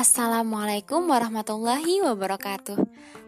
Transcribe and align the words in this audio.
Assalamualaikum 0.00 1.12
warahmatullahi 1.12 2.00
wabarakatuh. 2.00 2.80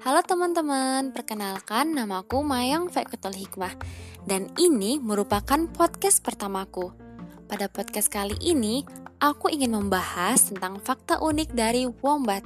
Halo 0.08 0.20
teman-teman, 0.24 1.12
perkenalkan 1.12 1.92
namaku 1.92 2.40
Mayang 2.40 2.88
Fekutul 2.88 3.36
Hikmah. 3.36 3.76
Dan 4.24 4.48
ini 4.56 4.96
merupakan 4.96 5.68
podcast 5.68 6.24
pertamaku. 6.24 6.96
Pada 7.44 7.68
podcast 7.68 8.08
kali 8.08 8.40
ini, 8.40 8.88
aku 9.20 9.52
ingin 9.52 9.76
membahas 9.76 10.48
tentang 10.48 10.80
fakta 10.80 11.20
unik 11.20 11.52
dari 11.52 11.84
wombat. 12.00 12.40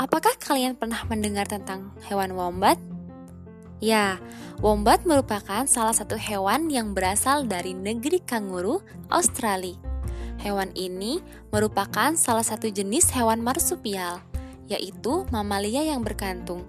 Apakah 0.00 0.40
kalian 0.40 0.80
pernah 0.80 1.04
mendengar 1.12 1.44
tentang 1.44 1.92
hewan 2.08 2.32
wombat? 2.32 2.80
Ya, 3.76 4.24
wombat 4.64 5.04
merupakan 5.04 5.68
salah 5.68 5.92
satu 5.92 6.16
hewan 6.16 6.72
yang 6.72 6.96
berasal 6.96 7.44
dari 7.44 7.76
negeri 7.76 8.24
kanguru, 8.24 8.80
Australia 9.12 9.93
Hewan 10.44 10.68
ini 10.76 11.24
merupakan 11.48 12.12
salah 12.20 12.44
satu 12.44 12.68
jenis 12.68 13.08
hewan 13.16 13.40
marsupial, 13.40 14.20
yaitu 14.68 15.24
mamalia 15.32 15.80
yang 15.80 16.04
berkantung. 16.04 16.68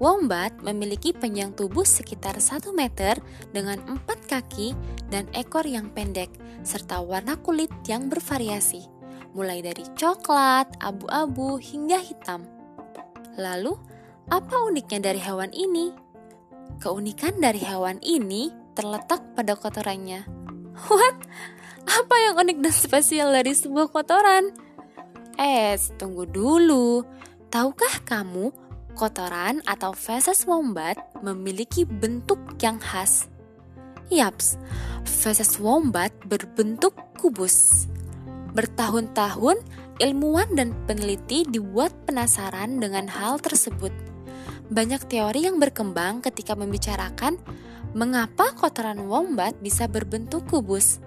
Wombat 0.00 0.56
memiliki 0.64 1.12
panjang 1.12 1.52
tubuh 1.52 1.84
sekitar 1.84 2.40
1 2.40 2.72
meter 2.72 3.20
dengan 3.52 3.76
empat 3.84 4.16
kaki 4.26 4.72
dan 5.12 5.28
ekor 5.36 5.68
yang 5.68 5.92
pendek, 5.92 6.32
serta 6.64 7.04
warna 7.04 7.36
kulit 7.36 7.68
yang 7.84 8.08
bervariasi, 8.08 8.88
mulai 9.36 9.60
dari 9.60 9.84
coklat, 9.92 10.72
abu-abu, 10.80 11.60
hingga 11.60 12.00
hitam. 12.00 12.48
Lalu, 13.36 13.76
apa 14.32 14.56
uniknya 14.64 15.12
dari 15.12 15.20
hewan 15.20 15.52
ini? 15.52 15.92
Keunikan 16.80 17.38
dari 17.38 17.60
hewan 17.60 18.00
ini 18.00 18.50
terletak 18.72 19.36
pada 19.36 19.52
kotorannya. 19.54 20.41
What? 20.72 21.16
Apa 21.82 22.14
yang 22.28 22.34
unik 22.40 22.58
dan 22.64 22.74
spesial 22.74 23.28
dari 23.34 23.52
sebuah 23.52 23.90
kotoran? 23.92 24.54
Eh, 25.36 25.76
tunggu 26.00 26.24
dulu. 26.24 27.04
Tahukah 27.52 28.00
kamu 28.08 28.48
kotoran 28.96 29.60
atau 29.68 29.92
feses 29.92 30.48
wombat 30.48 30.96
memiliki 31.20 31.84
bentuk 31.84 32.40
yang 32.60 32.80
khas? 32.80 33.28
Yaps, 34.08 34.56
feses 35.04 35.60
wombat 35.60 36.12
berbentuk 36.24 36.96
kubus. 37.20 37.88
Bertahun-tahun, 38.52 39.60
ilmuwan 40.00 40.52
dan 40.52 40.76
peneliti 40.84 41.44
dibuat 41.48 41.92
penasaran 42.04 42.80
dengan 42.80 43.08
hal 43.08 43.40
tersebut. 43.40 43.92
Banyak 44.72 45.08
teori 45.08 45.48
yang 45.48 45.60
berkembang 45.60 46.24
ketika 46.24 46.56
membicarakan 46.56 47.36
mengapa 47.92 48.56
kotoran 48.56 49.04
wombat 49.08 49.56
bisa 49.60 49.88
berbentuk 49.88 50.48
kubus. 50.48 51.00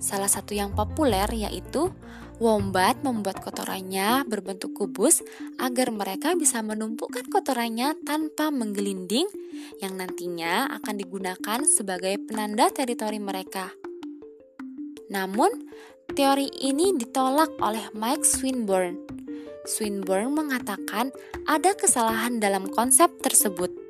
Salah 0.00 0.30
satu 0.30 0.56
yang 0.56 0.72
populer 0.72 1.28
yaitu 1.34 1.92
wombat 2.40 3.04
membuat 3.04 3.44
kotorannya 3.44 4.24
berbentuk 4.24 4.72
kubus 4.72 5.20
agar 5.60 5.92
mereka 5.92 6.32
bisa 6.32 6.64
menumpukan 6.64 7.28
kotorannya 7.28 8.00
tanpa 8.08 8.48
menggelinding 8.48 9.28
yang 9.84 10.00
nantinya 10.00 10.72
akan 10.80 10.94
digunakan 10.96 11.60
sebagai 11.68 12.16
penanda 12.24 12.72
teritori 12.72 13.20
mereka. 13.20 13.68
Namun, 15.12 15.52
teori 16.16 16.48
ini 16.64 16.96
ditolak 16.96 17.60
oleh 17.60 17.92
Mike 17.92 18.24
Swinburne. 18.24 18.96
Swinburne 19.68 20.32
mengatakan 20.32 21.12
ada 21.44 21.76
kesalahan 21.76 22.40
dalam 22.40 22.72
konsep 22.72 23.12
tersebut. 23.20 23.89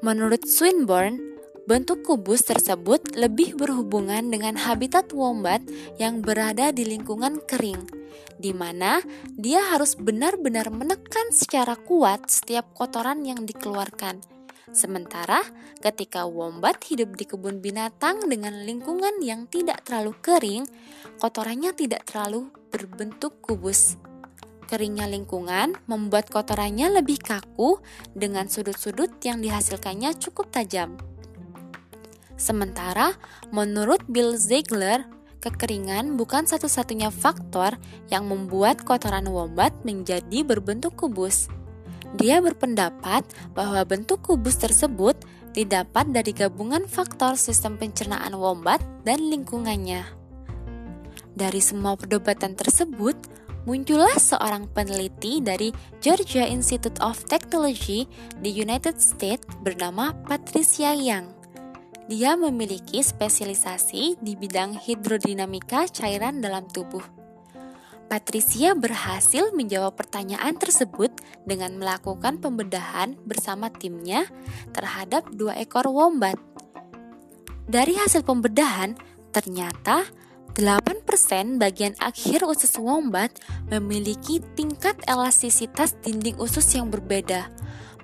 Menurut 0.00 0.48
Swinburne, 0.48 1.30
Bentuk 1.70 2.02
kubus 2.02 2.42
tersebut 2.50 3.14
lebih 3.14 3.54
berhubungan 3.54 4.26
dengan 4.26 4.58
habitat 4.58 5.14
wombat 5.14 5.62
yang 6.02 6.18
berada 6.18 6.74
di 6.74 6.82
lingkungan 6.82 7.38
kering, 7.46 7.86
di 8.42 8.50
mana 8.50 8.98
dia 9.38 9.62
harus 9.70 9.94
benar-benar 9.94 10.74
menekan 10.74 11.30
secara 11.30 11.78
kuat 11.78 12.26
setiap 12.26 12.74
kotoran 12.74 13.22
yang 13.22 13.46
dikeluarkan. 13.46 14.18
Sementara 14.74 15.46
ketika 15.78 16.26
wombat 16.26 16.82
hidup 16.90 17.14
di 17.14 17.22
kebun 17.22 17.62
binatang 17.62 18.26
dengan 18.26 18.66
lingkungan 18.66 19.22
yang 19.22 19.46
tidak 19.46 19.86
terlalu 19.86 20.18
kering, 20.18 20.66
kotorannya 21.22 21.70
tidak 21.70 22.02
terlalu 22.02 22.50
berbentuk 22.74 23.38
kubus. 23.46 23.94
Keringnya 24.70 25.10
lingkungan 25.10 25.74
membuat 25.90 26.30
kotorannya 26.30 27.02
lebih 27.02 27.18
kaku 27.18 27.82
dengan 28.14 28.46
sudut-sudut 28.46 29.18
yang 29.26 29.42
dihasilkannya 29.42 30.14
cukup 30.22 30.46
tajam. 30.54 30.94
Sementara, 32.38 33.18
menurut 33.50 34.06
Bill 34.06 34.38
Ziegler, 34.38 35.02
kekeringan 35.42 36.14
bukan 36.14 36.46
satu-satunya 36.46 37.10
faktor 37.10 37.82
yang 38.14 38.30
membuat 38.30 38.86
kotoran 38.86 39.26
wombat 39.26 39.74
menjadi 39.82 40.46
berbentuk 40.46 40.94
kubus. 40.94 41.50
Dia 42.14 42.38
berpendapat 42.38 43.26
bahwa 43.58 43.82
bentuk 43.82 44.22
kubus 44.22 44.54
tersebut 44.54 45.18
didapat 45.50 46.14
dari 46.14 46.30
gabungan 46.30 46.86
faktor 46.86 47.34
sistem 47.34 47.74
pencernaan 47.74 48.38
wombat 48.38 48.78
dan 49.02 49.18
lingkungannya. 49.18 50.06
Dari 51.34 51.58
semua 51.58 51.98
perdebatan 51.98 52.54
tersebut, 52.54 53.16
muncullah 53.68 54.16
seorang 54.16 54.64
peneliti 54.72 55.44
dari 55.44 55.68
Georgia 56.00 56.48
Institute 56.48 56.96
of 57.04 57.20
Technology 57.28 58.08
di 58.40 58.48
United 58.48 58.96
States 58.96 59.44
bernama 59.60 60.16
Patricia 60.24 60.96
Yang. 60.96 61.36
Dia 62.10 62.34
memiliki 62.34 62.98
spesialisasi 63.04 64.18
di 64.18 64.34
bidang 64.34 64.74
hidrodinamika 64.74 65.86
cairan 65.92 66.42
dalam 66.42 66.66
tubuh. 66.66 67.04
Patricia 68.10 68.74
berhasil 68.74 69.54
menjawab 69.54 69.94
pertanyaan 69.94 70.58
tersebut 70.58 71.14
dengan 71.46 71.78
melakukan 71.78 72.42
pembedahan 72.42 73.14
bersama 73.22 73.70
timnya 73.70 74.26
terhadap 74.74 75.30
dua 75.30 75.54
ekor 75.62 75.86
wombat. 75.86 76.34
Dari 77.70 77.94
hasil 77.94 78.26
pembedahan, 78.26 78.98
ternyata 79.30 80.10
8% 80.58 80.99
bagian 81.60 81.92
akhir 82.00 82.46
usus 82.48 82.78
wombat 82.80 83.34
memiliki 83.68 84.40
tingkat 84.56 84.96
elastisitas 85.04 85.98
dinding 86.00 86.38
usus 86.40 86.64
yang 86.72 86.88
berbeda. 86.88 87.52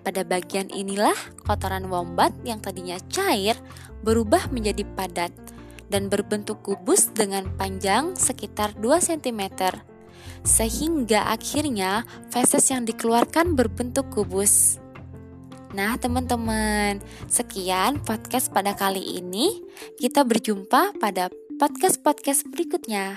Pada 0.06 0.22
bagian 0.22 0.70
inilah 0.70 1.16
kotoran 1.42 1.90
wombat 1.90 2.30
yang 2.46 2.62
tadinya 2.62 2.94
cair 3.10 3.58
berubah 4.06 4.52
menjadi 4.54 4.86
padat 4.94 5.34
dan 5.90 6.06
berbentuk 6.06 6.62
kubus 6.62 7.10
dengan 7.10 7.50
panjang 7.58 8.14
sekitar 8.14 8.74
2 8.78 9.02
cm. 9.02 9.50
Sehingga 10.46 11.26
akhirnya 11.26 12.06
feses 12.30 12.70
yang 12.70 12.86
dikeluarkan 12.86 13.58
berbentuk 13.58 14.06
kubus. 14.14 14.78
Nah, 15.74 15.98
teman-teman, 15.98 17.02
sekian 17.26 17.98
podcast 18.00 18.54
pada 18.54 18.78
kali 18.78 19.18
ini. 19.18 19.60
Kita 19.98 20.22
berjumpa 20.22 20.96
pada 21.02 21.28
podcast-podcast 21.56 22.52
berikutnya. 22.52 23.16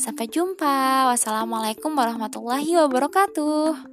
Sampai 0.00 0.24
jumpa. 0.24 1.04
Wassalamualaikum 1.12 1.92
warahmatullahi 1.92 2.80
wabarakatuh. 2.80 3.91